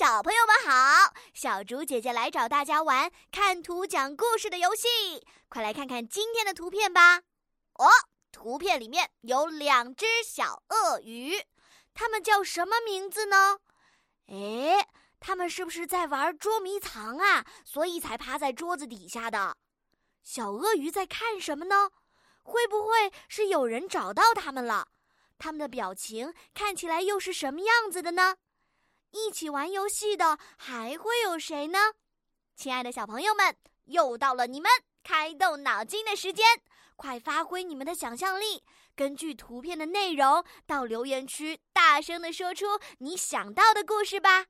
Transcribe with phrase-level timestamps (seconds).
[0.00, 4.88] 小朋友们好，小竹姐姐来找大家玩看图讲故事的游戏，
[5.50, 7.18] 快来看看今天的图片吧。
[7.74, 7.86] 哦，
[8.32, 11.44] 图片里面有两只小鳄鱼，
[11.92, 13.58] 它们叫什么名字呢？
[14.28, 14.88] 哎，
[15.20, 17.44] 它们是不是在玩捉迷藏啊？
[17.66, 19.58] 所以才趴在桌子底下的。
[20.22, 21.90] 小鳄鱼在看什么呢？
[22.42, 24.88] 会不会是有人找到它们了？
[25.36, 28.36] 它们的表情看起来又是什么样子的呢？
[29.12, 31.78] 一起玩游戏的还会有谁呢？
[32.56, 34.70] 亲爱的小朋友们，又到了你们
[35.02, 36.46] 开动脑筋的时间，
[36.96, 38.62] 快发挥你们的想象力，
[38.94, 44.46] 根据图片的内容到留言区大声的说出你想到的故事吧。